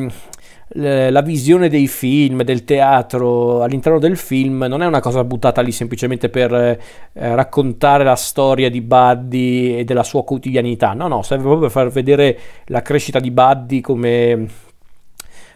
la 0.74 1.20
visione 1.20 1.68
dei 1.68 1.88
film, 1.88 2.42
del 2.42 2.64
teatro 2.64 3.62
all'interno 3.62 3.98
del 3.98 4.16
film 4.16 4.66
non 4.68 4.82
è 4.82 4.86
una 4.86 5.00
cosa 5.00 5.24
buttata 5.24 5.62
lì 5.62 5.72
semplicemente 5.72 6.28
per 6.28 6.52
eh, 6.52 6.78
raccontare 7.12 8.04
la 8.04 8.14
storia 8.14 8.70
di 8.70 8.80
Buddy 8.80 9.78
e 9.78 9.84
della 9.84 10.04
sua 10.04 10.22
quotidianità, 10.22 10.92
no, 10.92 11.08
no, 11.08 11.22
serve 11.22 11.42
proprio 11.42 11.62
per 11.62 11.70
far 11.70 11.90
vedere 11.90 12.38
la 12.66 12.82
crescita 12.82 13.18
di 13.18 13.32
Buddy 13.32 13.80
come, 13.80 14.46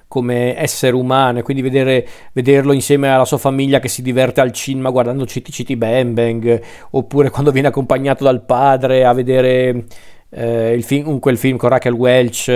come 0.09 0.61
essere 0.61 0.97
umano 0.97 1.39
e 1.39 1.43
quindi 1.43 1.63
vedere, 1.63 2.05
vederlo 2.33 2.73
insieme 2.73 3.09
alla 3.09 3.25
sua 3.25 3.39
famiglia 3.39 3.79
che 3.79 3.89
si 3.89 4.03
diverte 4.03 4.41
al 4.41 4.51
cinema 4.51 4.91
guardando 4.91 5.27
City 5.27 5.53
City 5.53 5.77
Bang 5.77 6.13
Bang 6.13 6.61
oppure 6.91 7.31
quando 7.31 7.53
viene 7.53 7.69
accompagnato 7.69 8.25
dal 8.25 8.45
padre 8.45 9.05
a 9.05 9.13
vedere 9.13 9.85
eh, 10.31 10.73
il 10.73 10.83
film, 10.83 11.21
quel 11.21 11.39
film 11.39 11.57
con 11.57 11.69
Rachel 11.69 11.93
Welch 11.93 12.49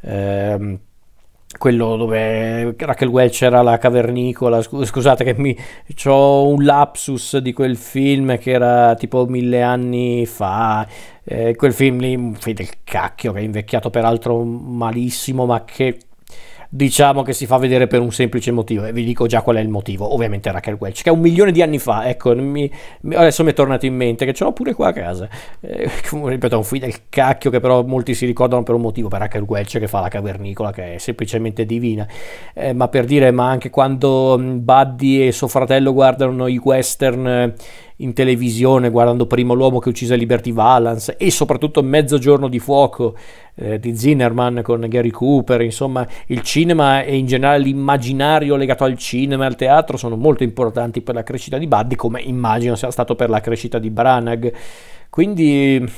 eh, 0.00 0.78
quello 1.56 1.96
dove 1.96 2.74
Rachel 2.76 3.08
Welch 3.08 3.42
era 3.42 3.62
la 3.62 3.78
cavernicola 3.78 4.60
scusate 4.60 5.24
che 5.24 5.34
mi 5.38 5.56
ho 6.04 6.46
un 6.46 6.62
lapsus 6.62 7.38
di 7.38 7.54
quel 7.54 7.76
film 7.76 8.36
che 8.38 8.50
era 8.50 8.94
tipo 8.96 9.24
mille 9.24 9.62
anni 9.62 10.26
fa 10.26 10.86
eh, 11.24 11.56
quel 11.56 11.72
film 11.72 12.00
lì 12.00 12.14
un 12.14 12.34
film 12.34 12.54
del 12.54 12.68
cacchio 12.84 13.32
che 13.32 13.38
è 13.38 13.42
invecchiato 13.42 13.88
peraltro 13.88 14.42
malissimo 14.44 15.46
ma 15.46 15.64
che 15.64 15.98
diciamo 16.68 17.22
che 17.22 17.32
si 17.32 17.46
fa 17.46 17.56
vedere 17.56 17.86
per 17.86 18.00
un 18.00 18.12
semplice 18.12 18.50
motivo 18.50 18.84
e 18.84 18.92
vi 18.92 19.02
dico 19.02 19.26
già 19.26 19.40
qual 19.40 19.56
è 19.56 19.60
il 19.60 19.70
motivo 19.70 20.12
ovviamente 20.12 20.52
Raquel 20.52 20.76
Welch 20.78 21.02
che 21.02 21.08
un 21.08 21.20
milione 21.20 21.50
di 21.50 21.62
anni 21.62 21.78
fa 21.78 22.06
ecco 22.06 22.34
mi, 22.34 22.70
adesso 23.14 23.42
mi 23.42 23.52
è 23.52 23.54
tornato 23.54 23.86
in 23.86 23.94
mente 23.94 24.26
che 24.26 24.34
ce 24.34 24.44
l'ho 24.44 24.52
pure 24.52 24.74
qua 24.74 24.88
a 24.88 24.92
casa. 24.92 25.28
Eh, 25.60 25.88
ripeto 26.12 26.54
è 26.54 26.58
un 26.58 26.64
film 26.64 26.82
del 26.82 27.08
cacchio 27.08 27.50
che 27.50 27.60
però 27.60 27.82
molti 27.84 28.14
si 28.14 28.26
ricordano 28.26 28.62
per 28.62 28.74
un 28.74 28.82
motivo 28.82 29.08
per 29.08 29.20
Raquel 29.20 29.44
Welch 29.44 29.78
che 29.78 29.88
fa 29.88 30.00
la 30.00 30.08
cavernicola 30.08 30.70
che 30.70 30.94
è 30.94 30.98
semplicemente 30.98 31.64
divina. 31.64 32.06
Eh, 32.52 32.72
ma 32.72 32.88
per 32.88 33.04
dire 33.06 33.30
ma 33.30 33.48
anche 33.48 33.70
quando 33.70 34.38
Buddy 34.38 35.26
e 35.26 35.32
suo 35.32 35.48
fratello 35.48 35.92
guardano 35.92 36.46
i 36.46 36.58
western 36.62 37.26
eh, 37.26 37.54
in 37.98 38.12
televisione 38.12 38.90
guardando 38.90 39.26
prima 39.26 39.54
l'uomo 39.54 39.78
che 39.78 39.88
uccise 39.88 40.16
Liberty 40.16 40.52
Valance 40.52 41.16
e 41.16 41.30
soprattutto 41.30 41.82
Mezzogiorno 41.82 42.48
di 42.48 42.58
fuoco 42.58 43.16
eh, 43.54 43.78
di 43.78 43.96
Zinnerman 43.96 44.60
con 44.62 44.84
Gary 44.88 45.10
Cooper, 45.10 45.62
insomma 45.62 46.06
il 46.26 46.42
cinema 46.42 47.02
e 47.02 47.16
in 47.16 47.26
generale 47.26 47.62
l'immaginario 47.62 48.56
legato 48.56 48.84
al 48.84 48.96
cinema 48.96 49.44
e 49.44 49.46
al 49.46 49.56
teatro 49.56 49.96
sono 49.96 50.16
molto 50.16 50.42
importanti 50.42 51.00
per 51.00 51.14
la 51.14 51.22
crescita 51.22 51.58
di 51.58 51.66
Buddy 51.66 51.96
come 51.96 52.20
immagino 52.20 52.76
sia 52.76 52.90
stato 52.90 53.14
per 53.14 53.30
la 53.30 53.40
crescita 53.40 53.78
di 53.78 53.90
Branagh. 53.90 54.52
Quindi 55.10 55.90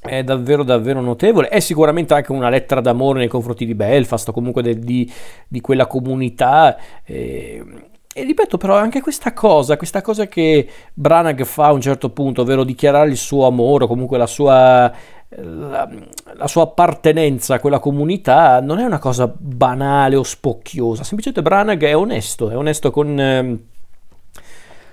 è 0.00 0.24
davvero 0.24 0.62
davvero 0.62 1.02
notevole 1.02 1.48
è 1.48 1.60
sicuramente 1.60 2.14
anche 2.14 2.32
una 2.32 2.48
lettera 2.48 2.80
d'amore 2.80 3.18
nei 3.18 3.28
confronti 3.28 3.66
di 3.66 3.74
Belfast 3.74 4.28
o 4.28 4.32
comunque 4.32 4.62
de, 4.62 4.78
di, 4.78 5.10
di, 5.46 5.60
quella 5.60 5.86
comunità 5.86 6.74
eh, 7.04 7.62
e 8.12 8.24
ripeto 8.24 8.56
però 8.56 8.76
anche 8.76 9.00
questa 9.00 9.32
cosa, 9.32 9.76
questa 9.76 10.02
cosa 10.02 10.26
che 10.26 10.68
Branagh 10.92 11.44
fa 11.44 11.66
a 11.66 11.72
un 11.72 11.80
certo 11.80 12.10
punto, 12.10 12.42
ovvero 12.42 12.64
dichiarare 12.64 13.08
il 13.08 13.16
suo 13.16 13.46
amore 13.46 13.84
o 13.84 13.86
comunque 13.86 14.18
la 14.18 14.26
sua, 14.26 14.92
la, 15.28 15.88
la 16.34 16.46
sua 16.48 16.62
appartenenza 16.64 17.54
a 17.54 17.60
quella 17.60 17.78
comunità, 17.78 18.60
non 18.60 18.80
è 18.80 18.84
una 18.84 18.98
cosa 18.98 19.32
banale 19.32 20.16
o 20.16 20.24
spocchiosa, 20.24 21.04
semplicemente 21.04 21.48
Branagh 21.48 21.82
è 21.84 21.96
onesto, 21.96 22.50
è 22.50 22.56
onesto 22.56 22.90
con... 22.90 23.20
Eh, 23.20 23.58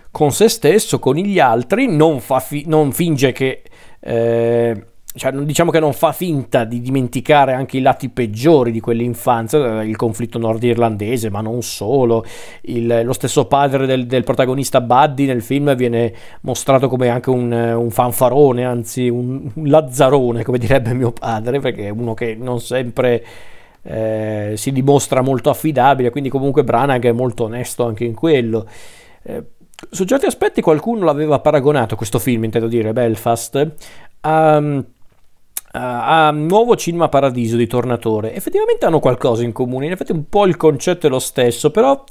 con 0.09 0.31
se 0.31 0.49
stesso, 0.49 0.97
con 0.97 1.15
gli 1.15 1.37
altri, 1.37 1.85
non, 1.95 2.19
fi- 2.19 2.63
non 2.65 2.91
finge 2.91 3.31
che 3.33 3.61
eh, 3.99 4.85
cioè, 5.17 5.31
diciamo 5.31 5.71
che 5.71 5.79
non 5.79 5.93
fa 5.93 6.11
finta 6.11 6.63
di 6.63 6.79
dimenticare 6.79 7.53
anche 7.53 7.77
i 7.77 7.81
lati 7.81 8.09
peggiori 8.09 8.71
di 8.71 8.79
quell'infanzia, 8.79 9.83
il 9.83 9.95
conflitto 9.95 10.37
nordirlandese, 10.37 11.29
ma 11.29 11.41
non 11.41 11.61
solo. 11.61 12.23
Il, 12.61 13.01
lo 13.03 13.13
stesso 13.13 13.45
padre 13.45 13.85
del, 13.85 14.05
del, 14.05 14.23
protagonista 14.23 14.79
Buddy 14.79 15.25
nel 15.25 15.41
film 15.41 15.75
viene 15.75 16.13
mostrato 16.41 16.87
come 16.87 17.09
anche 17.09 17.29
un, 17.29 17.51
un 17.51 17.89
fanfarone, 17.89 18.63
anzi 18.63 19.09
un, 19.09 19.49
un, 19.53 19.67
lazzarone, 19.67 20.43
come 20.43 20.57
direbbe 20.59 20.93
mio 20.93 21.11
padre, 21.11 21.59
perché 21.59 21.87
è 21.87 21.89
uno 21.89 22.13
che 22.13 22.35
non 22.39 22.61
sempre 22.61 23.25
eh, 23.81 24.53
si 24.55 24.71
dimostra 24.71 25.21
molto 25.21 25.49
affidabile, 25.49 26.11
quindi 26.11 26.29
comunque 26.29 26.63
Branagh 26.63 27.05
è 27.05 27.11
molto 27.11 27.45
onesto 27.45 27.85
anche 27.85 28.05
in 28.05 28.13
quello. 28.13 28.67
Eh, 29.23 29.43
su 29.89 30.05
certi 30.05 30.25
aspetti 30.25 30.61
qualcuno 30.61 31.05
l'aveva 31.05 31.39
paragonato, 31.39 31.95
questo 31.95 32.19
film 32.19 32.43
intendo 32.45 32.67
dire, 32.67 32.93
Belfast, 32.93 33.73
a 34.21 34.83
a 35.71 36.31
Nuovo 36.31 36.75
Cinema 36.75 37.09
Paradiso 37.09 37.57
di 37.57 37.67
Tornatore. 37.67 38.33
Effettivamente 38.33 38.85
hanno 38.85 38.99
qualcosa 38.99 39.43
in 39.43 39.51
comune, 39.51 39.85
in 39.85 39.91
effetti 39.91 40.11
un 40.11 40.27
po' 40.29 40.45
il 40.45 40.57
concetto 40.57 41.07
è 41.07 41.09
lo 41.09 41.19
stesso, 41.19 41.71
però 41.71 42.03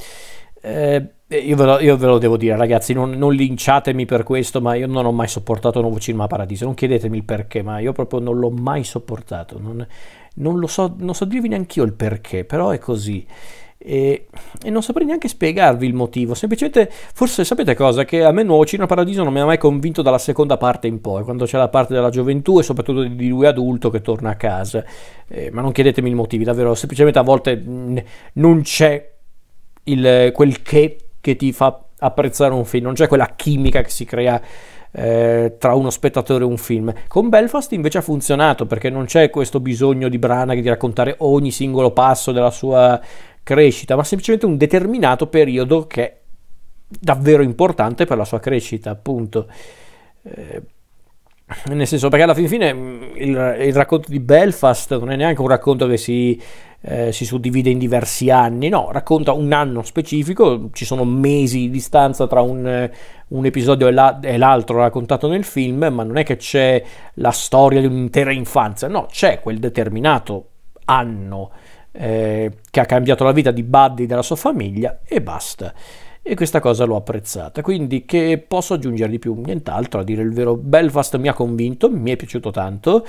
eh, 0.61 1.11
io, 1.29 1.57
ve 1.57 1.65
lo, 1.65 1.81
io, 1.81 1.97
ve 1.97 2.07
lo, 2.07 2.19
devo 2.19 2.37
dire 2.37 2.57
ragazzi, 2.57 2.93
non, 2.93 3.11
non, 3.11 3.33
linciatemi 3.33 4.05
per 4.05 4.23
questo, 4.23 4.61
ma 4.61 4.75
io 4.75 4.87
non 4.87 5.07
ho 5.07 5.13
mai 5.13 5.29
sopportato 5.29 5.81
Nuovo 5.81 5.99
Cinema 5.99 6.27
Paradiso, 6.27 6.65
non 6.65 6.75
chiedetemi 6.75 7.17
il 7.17 7.25
perché, 7.25 7.63
ma 7.63 7.79
io 7.79 7.93
proprio 7.93 8.21
non 8.21 8.39
l'ho 8.39 8.51
mai 8.51 8.85
sopportato, 8.85 9.59
non, 9.59 9.87
non 10.35 10.59
lo 10.59 10.67
so, 10.67 10.95
non 10.99 11.15
so 11.15 11.25
dirvi 11.25 11.49
neanche 11.49 11.81
io 11.81 11.85
il 11.85 11.95
perché, 11.95 12.45
però 12.45 12.71
è 12.71 12.79
così 12.79 13.27
e, 13.79 14.27
e, 14.63 14.71
non 14.71 14.83
saprei 14.83 15.07
neanche 15.07 15.29
spiegarvi 15.29 15.87
il 15.87 15.95
motivo. 15.95 16.35
Semplicemente, 16.35 16.91
forse 16.91 17.45
sapete 17.45 17.75
cosa? 17.75 18.05
Che 18.05 18.25
a 18.25 18.33
me 18.33 18.43
Nuovo 18.43 18.65
Cinema 18.67 18.89
Paradiso 18.89 19.23
non 19.23 19.33
mi 19.33 19.41
ha 19.41 19.45
mai 19.45 19.59
convinto 19.59 20.03
dalla 20.03 20.19
seconda 20.19 20.57
parte 20.57 20.87
in 20.87 21.01
poi, 21.01 21.23
quando 21.23 21.45
c'è 21.45 21.59
la 21.59 21.69
parte 21.69 21.95
della 21.95 22.11
gioventù 22.11 22.59
e 22.59 22.63
soprattutto 22.63 23.03
di 23.03 23.29
lui 23.29 23.47
adulto 23.47 23.91
che 23.91 24.01
torna 24.01 24.31
a 24.31 24.37
casa. 24.37 24.85
Eh, 25.29 25.51
ma 25.51 25.61
non 25.61 25.73
chiedetemi 25.73 26.11
i 26.11 26.15
motivi, 26.15 26.45
davvero, 26.45 26.75
semplicemente 26.75 27.19
a 27.19 27.23
volte 27.23 27.57
mh, 27.57 28.03
non 28.35 28.63
c'è 28.63 29.13
il, 29.85 30.31
quel 30.33 30.63
che 30.63 30.99
che 31.27 31.35
ti 31.35 31.53
fa 31.53 31.83
apprezzare 31.99 32.55
un 32.55 32.65
film, 32.65 32.85
non 32.85 32.95
c'è 32.95 33.09
quella 33.09 33.33
chimica 33.35 33.83
che 33.83 33.91
si 33.91 34.05
crea. 34.05 34.41
Eh, 34.99 35.57
tra 35.59 35.75
uno 35.75 35.91
spettatore 35.91 36.45
e 36.45 36.47
un 36.47 36.57
film. 36.57 36.91
Con 37.07 37.29
Belfast 37.29 37.73
invece 37.73 37.99
ha 37.99 38.01
funzionato 38.01 38.65
perché 38.65 38.89
non 38.89 39.05
c'è 39.05 39.29
questo 39.29 39.61
bisogno 39.61 40.09
di 40.09 40.19
Branagh 40.19 40.61
di 40.61 40.69
raccontare 40.71 41.17
ogni 41.19 41.51
singolo 41.51 41.91
passo 41.91 42.33
della 42.33 42.51
sua 42.51 42.99
crescita, 43.47 43.95
ma 43.95 44.03
semplicemente 44.03 44.45
un 44.45 44.57
determinato 44.57 45.29
periodo 45.29 45.87
che 45.87 46.03
è 46.03 46.17
davvero 46.89 47.45
importante 47.45 48.05
per 48.05 48.17
la 48.17 48.25
sua 48.25 48.41
crescita, 48.41 48.91
appunto. 48.91 49.47
Eh, 50.25 50.63
nel 51.67 51.87
senso 51.87 52.09
perché 52.09 52.25
alla 52.25 52.35
fin 52.35 52.49
fine 52.49 52.75
mm, 52.75 53.03
il, 53.15 53.57
il, 53.67 53.73
racconto 53.73 54.11
di 54.11 54.19
Belfast 54.19 54.99
non 54.99 55.13
è 55.13 55.17
neanche 55.17 55.41
un 55.41 55.47
racconto 55.47 55.87
che 55.87 55.97
si, 55.97 56.43
eh, 56.81 57.13
si, 57.13 57.25
suddivide 57.25 57.71
in 57.71 57.79
diversi 57.79 58.31
anni, 58.31 58.69
no, 58.69 58.89
racconta 58.91 59.31
un 59.31 59.53
anno 59.53 59.85
specifico, 59.85 60.71
ci 60.73 60.85
sono 60.85 61.05
mesi 61.05 61.59
di 61.59 61.71
distanza 61.71 62.27
tra 62.27 62.41
un, 62.41 62.91
un 63.29 63.45
episodio 63.47 63.87
e, 63.87 63.93
la, 63.93 64.19
e, 64.19 64.39
l'altro 64.39 64.79
raccontato 64.79 65.29
nel 65.29 65.45
film, 65.45 65.87
ma 65.93 66.03
non 66.03 66.17
è 66.17 66.25
che 66.25 66.35
c'è 66.35 66.83
la 67.15 67.31
storia 67.31 67.79
di 67.79 67.87
un'intera 67.87 68.33
infanzia, 68.33 68.89
no, 68.89 69.07
c'è 69.09 69.39
quel 69.39 69.61
determinato 69.61 70.49
anno 70.87 71.53
eh, 71.99 72.53
che 72.71 72.81
ha 72.81 72.85
cambiato 72.85 73.25
la 73.25 73.33
vita 73.33 73.51
di 73.51 73.63
Buddy 73.63 74.05
e 74.05 74.07
della 74.07 74.23
sua 74.23 74.37
famiglia 74.37 75.01
e 75.05 75.21
basta 75.21 75.73
e 76.29 76.35
questa 76.35 76.59
cosa 76.59 76.85
l'ho 76.85 76.97
apprezzata. 76.97 77.63
Quindi 77.63 78.05
che 78.05 78.45
posso 78.47 78.75
aggiungere 78.75 79.11
di 79.11 79.21
più? 79.21 79.41
Nient'altro, 79.45 80.01
a 80.01 80.03
dire 80.03 80.23
il 80.23 80.33
vero. 80.33 80.57
Belfast 80.57 81.17
mi 81.19 81.29
ha 81.29 81.35
convinto, 81.35 81.89
mi 81.89 82.11
è 82.11 82.17
piaciuto 82.17 82.51
tanto. 82.51 83.07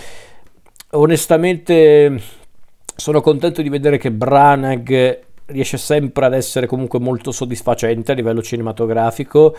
Onestamente 0.91 2.21
sono 2.95 3.21
contento 3.21 3.63
di 3.63 3.69
vedere 3.69 3.97
che 3.97 4.11
Branagh 4.11 5.19
riesce 5.45 5.77
sempre 5.77 6.25
ad 6.27 6.35
essere 6.35 6.67
comunque 6.67 6.99
molto 6.99 7.31
soddisfacente 7.31 8.11
a 8.11 8.15
livello 8.15 8.43
cinematografico 8.43 9.55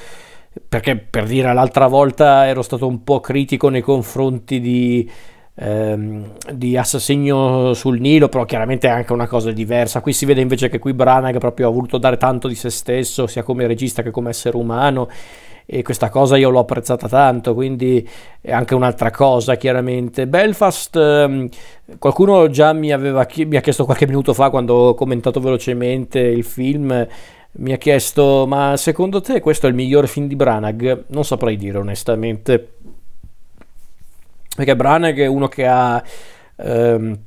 perché 0.66 0.96
per 0.96 1.26
dire 1.26 1.52
l'altra 1.52 1.86
volta 1.86 2.46
ero 2.46 2.62
stato 2.62 2.86
un 2.86 3.04
po' 3.04 3.20
critico 3.20 3.68
nei 3.68 3.82
confronti 3.82 4.60
di 4.60 5.10
ehm, 5.58 6.32
di 6.52 6.76
Assassinio 6.76 7.74
sul 7.74 8.00
Nilo, 8.00 8.28
però 8.28 8.44
chiaramente 8.44 8.86
è 8.86 8.90
anche 8.90 9.12
una 9.12 9.26
cosa 9.26 9.50
diversa. 9.50 10.00
Qui 10.00 10.12
si 10.12 10.24
vede 10.24 10.40
invece 10.40 10.68
che 10.68 10.78
qui 10.78 10.92
Branagh 10.92 11.38
proprio 11.38 11.68
ha 11.68 11.72
voluto 11.72 11.98
dare 11.98 12.16
tanto 12.16 12.48
di 12.48 12.54
se 12.54 12.70
stesso, 12.70 13.26
sia 13.26 13.42
come 13.42 13.66
regista 13.66 14.02
che 14.02 14.10
come 14.10 14.30
essere 14.30 14.56
umano 14.56 15.08
e 15.70 15.82
questa 15.82 16.08
cosa 16.08 16.38
io 16.38 16.48
l'ho 16.48 16.60
apprezzata 16.60 17.08
tanto, 17.08 17.52
quindi 17.52 18.08
è 18.40 18.52
anche 18.52 18.74
un'altra 18.74 19.10
cosa 19.10 19.56
chiaramente. 19.56 20.26
Belfast, 20.26 20.96
ehm, 20.96 21.46
qualcuno 21.98 22.48
già 22.48 22.72
mi, 22.72 22.90
aveva, 22.90 23.26
mi 23.44 23.56
ha 23.56 23.60
chiesto 23.60 23.84
qualche 23.84 24.06
minuto 24.06 24.32
fa 24.32 24.48
quando 24.48 24.72
ho 24.72 24.94
commentato 24.94 25.40
velocemente 25.40 26.20
il 26.20 26.44
film, 26.44 27.06
mi 27.50 27.72
ha 27.72 27.76
chiesto 27.76 28.46
ma 28.46 28.76
secondo 28.78 29.20
te 29.20 29.40
questo 29.40 29.66
è 29.66 29.68
il 29.68 29.74
migliore 29.74 30.06
film 30.06 30.26
di 30.26 30.36
Branagh? 30.36 31.04
Non 31.08 31.24
saprei 31.24 31.56
dire 31.56 31.76
onestamente 31.76 32.76
perché 34.58 34.74
Branagh 34.74 35.20
è 35.20 35.26
uno 35.26 35.46
che 35.46 35.68
ha, 35.68 36.02
ehm, 36.56 37.18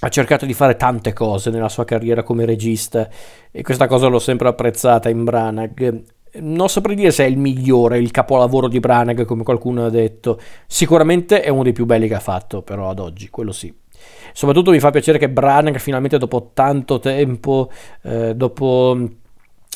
ha 0.00 0.08
cercato 0.08 0.44
di 0.46 0.52
fare 0.52 0.74
tante 0.74 1.12
cose 1.12 1.50
nella 1.50 1.68
sua 1.68 1.84
carriera 1.84 2.24
come 2.24 2.44
regista 2.44 3.08
e 3.52 3.62
questa 3.62 3.86
cosa 3.86 4.08
l'ho 4.08 4.18
sempre 4.18 4.48
apprezzata 4.48 5.08
in 5.08 5.22
Branagh. 5.22 6.02
Non 6.40 6.68
saprei 6.68 6.96
dire 6.96 7.12
se 7.12 7.24
è 7.24 7.28
il 7.28 7.38
migliore, 7.38 7.98
il 7.98 8.10
capolavoro 8.10 8.66
di 8.66 8.80
Branagh, 8.80 9.24
come 9.26 9.44
qualcuno 9.44 9.86
ha 9.86 9.90
detto. 9.90 10.40
Sicuramente 10.66 11.40
è 11.40 11.50
uno 11.50 11.62
dei 11.62 11.72
più 11.72 11.86
belli 11.86 12.08
che 12.08 12.14
ha 12.14 12.20
fatto, 12.20 12.62
però 12.62 12.90
ad 12.90 12.98
oggi, 12.98 13.30
quello 13.30 13.52
sì. 13.52 13.72
Soprattutto 14.32 14.72
mi 14.72 14.80
fa 14.80 14.90
piacere 14.90 15.18
che 15.18 15.30
Branagh 15.30 15.76
finalmente 15.76 16.18
dopo 16.18 16.50
tanto 16.52 16.98
tempo, 16.98 17.70
eh, 18.02 18.34
dopo 18.34 18.98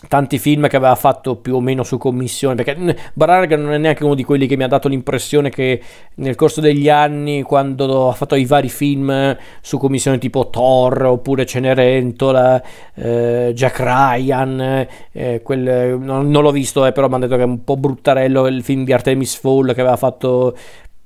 tanti 0.08 0.38
film 0.38 0.66
che 0.66 0.76
aveva 0.76 0.94
fatto 0.94 1.36
più 1.36 1.56
o 1.56 1.60
meno 1.60 1.82
su 1.82 1.98
commissione 1.98 2.54
perché 2.54 2.96
Branagh 3.12 3.54
non 3.54 3.72
è 3.72 3.78
neanche 3.78 4.04
uno 4.04 4.14
di 4.14 4.24
quelli 4.24 4.46
che 4.46 4.56
mi 4.56 4.62
ha 4.62 4.68
dato 4.68 4.88
l'impressione 4.88 5.50
che 5.50 5.80
nel 6.14 6.36
corso 6.36 6.60
degli 6.60 6.88
anni 6.88 7.42
quando 7.42 8.08
ha 8.08 8.12
fatto 8.12 8.34
i 8.34 8.46
vari 8.46 8.70
film 8.70 9.36
su 9.60 9.78
commissione 9.78 10.18
tipo 10.18 10.48
Thor 10.48 11.04
oppure 11.04 11.44
Cenerentola 11.44 12.62
eh, 12.94 13.52
Jack 13.54 13.78
Ryan 13.78 14.86
eh, 15.12 15.42
quel, 15.42 15.98
non, 16.00 16.30
non, 16.30 16.42
l'ho 16.42 16.52
visto 16.52 16.86
eh, 16.86 16.92
però 16.92 17.08
mi 17.08 17.14
hanno 17.14 17.26
detto 17.26 17.36
che 17.36 17.42
è 17.42 17.46
un 17.46 17.62
po' 17.62 17.76
bruttarello 17.76 18.46
il 18.46 18.62
film 18.62 18.84
di 18.84 18.92
Artemis 18.94 19.36
Fall 19.36 19.74
che 19.74 19.80
aveva 19.80 19.96
fatto 19.96 20.56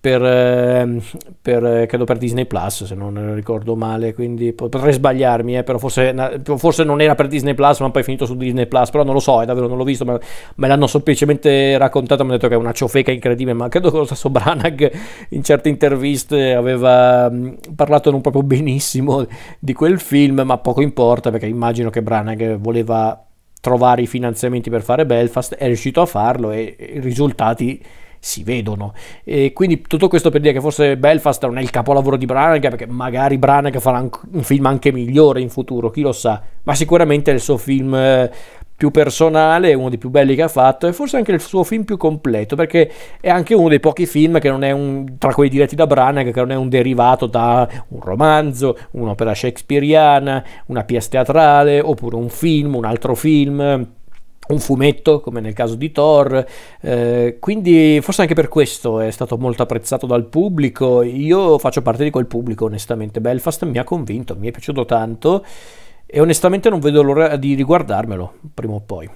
per, 0.05 0.23
ehm, 0.23 1.01
per, 1.41 1.65
eh, 1.65 1.87
credo 1.87 2.05
per 2.05 2.19
Disney 2.19 2.45
Plus 2.45 2.85
se 2.85 2.95
non 2.95 3.35
ricordo 3.35 3.75
male 3.75 4.13
quindi 4.13 4.53
potrei 4.53 4.93
sbagliarmi 4.93 5.57
eh, 5.57 5.63
però 5.63 5.79
forse, 5.79 6.15
forse, 6.59 6.85
non 6.85 7.01
era 7.01 7.15
per 7.15 7.27
Disney 7.27 7.55
Plus 7.55 7.81
ma 7.81 7.91
poi 7.91 8.03
è 8.03 8.05
finito 8.05 8.27
su 8.27 8.37
Disney 8.37 8.67
Plus 8.67 8.91
però 8.91 9.03
non 9.03 9.15
lo 9.15 9.21
so 9.21 9.41
è 9.41 9.47
davvero 9.47 9.67
non 9.67 9.79
l'ho 9.79 9.85
visto 9.85 10.05
ma 10.05 10.21
me 10.57 10.69
l'hanno 10.69 10.87
semplicemente 10.89 11.79
raccontato 11.79 12.23
mi 12.23 12.29
hanno 12.29 12.37
detto 12.37 12.49
che 12.49 12.55
è 12.55 12.59
una 12.59 12.73
ciofeca 12.73 13.13
incredibile 13.13 13.55
ma 13.55 13.69
credo 13.69 13.91
che 13.91 13.97
lo 13.97 14.05
stesso 14.05 14.29
Branagh 14.29 14.93
in 15.31 15.43
certe 15.43 15.71
interviste 15.71 16.53
aveva 16.53 17.33
parlato 17.75 18.11
non 18.11 18.21
proprio 18.21 18.43
benissimo 18.43 19.25
di 19.59 19.73
quel 19.73 19.99
film 19.99 20.43
ma 20.45 20.59
poco 20.59 20.83
importa 20.83 21.31
perché 21.31 21.47
immagino 21.47 21.89
che 21.89 22.03
Branagh 22.03 22.59
voleva 22.59 23.25
trovare 23.59 24.03
i 24.03 24.07
finanziamenti 24.07 24.69
per 24.69 24.83
fare 24.83 25.07
Belfast 25.07 25.55
è 25.55 25.65
riuscito 25.65 26.03
a 26.03 26.07
farlo 26.07 26.51
e 26.51 26.77
i 26.79 27.01
risultati 27.01 27.83
si 28.25 28.43
vedono. 28.43 28.95
E 29.23 29.53
quindi 29.53 29.83
tutto 29.83 30.09
questo 30.09 30.31
per 30.31 30.41
dire 30.41 30.55
che 30.55 30.61
forse 30.61 30.97
Belfast 30.97 31.45
non 31.45 31.59
è 31.59 31.61
il 31.61 31.69
capolavoro 31.69 32.17
di 32.17 32.25
Branagh, 32.25 32.63
perché 32.63 32.87
magari 32.87 33.37
Branagh 33.37 33.79
farà 33.79 34.01
un 34.01 34.43
film 34.43 34.65
anche 34.65 34.93
migliore 34.93 35.43
in 35.43 35.51
futuro, 35.51 35.91
chi 35.91 36.01
lo 36.01 36.13
sa, 36.13 36.41
ma 36.63 36.75
sicuramente 36.75 37.31
è 37.31 37.35
il 37.35 37.41
suo 37.41 37.59
film 37.59 37.95
eh, 37.95 38.31
più 38.75 38.91
personale, 38.91 39.75
uno 39.75 39.91
dei 39.91 39.99
più 39.99 40.09
belli 40.09 40.35
che 40.35 40.43
ha 40.43 40.49
fatto 40.49 40.87
e 40.87 40.95
forse 40.95 41.19
anche 41.19 41.33
il 41.33 41.41
suo 41.41 41.65
film 41.65 41.85
più 41.85 41.97
completo 41.97 42.57
perché 42.57 42.91
è 43.21 43.29
anche 43.29 43.55
uno 43.55 43.69
dei 43.69 43.79
pochi 43.79 44.05
film 44.05 44.41
che 44.41 44.49
non 44.49 44.65
è 44.65 44.73
un, 44.73 45.17
tra 45.19 45.33
quelli 45.33 45.51
diretti 45.51 45.77
da 45.77 45.87
Branagh 45.87 46.33
che 46.33 46.41
non 46.41 46.51
è 46.51 46.57
un 46.57 46.69
derivato 46.69 47.27
da 47.27 47.69
un 47.89 48.01
romanzo, 48.01 48.77
un'opera 48.93 49.35
shakespeariana, 49.35 50.45
una 50.67 50.83
pièce 50.85 51.11
teatrale 51.11 51.79
oppure 51.79 52.17
un 52.17 52.31
film, 52.31 52.75
un 52.75 52.85
altro 52.87 53.15
film 53.15 53.87
un 54.49 54.59
fumetto 54.59 55.21
come 55.21 55.41
nel 55.41 55.55
caso 55.55 55.75
di 55.75 55.91
Thor 55.91 56.45
eh, 56.81 57.39
quindi 57.41 57.99
forse 58.03 58.23
anche 58.23 58.35
per 58.35 58.49
questo 58.49 59.01
è 59.01 59.11
stato 59.11 59.39
molto 59.39 59.63
apprezzato 59.63 60.07
dal 60.07 60.27
pubblico. 60.27 61.03
Io 61.03 61.59
faccio 61.59 61.83
parte 61.83 62.05
di 62.05 62.11
quel 62.11 62.27
pubblico 62.27 62.67
onestamente. 62.67 63.21
Belfast 63.21 63.65
mi 63.65 63.79
ha 63.79 63.85
convinto 63.85 64.37
mi 64.37 64.49
è 64.49 64.51
piaciuto 64.51 64.85
tanto 64.85 65.45
e 66.07 66.21
onestamente 66.21 66.69
non 66.69 66.81
vedo 66.81 67.03
l'ora 67.03 67.37
di 67.37 67.55
riguardarmelo 67.55 68.35
prima 68.53 68.75
o 68.75 68.81
poi 68.81 69.09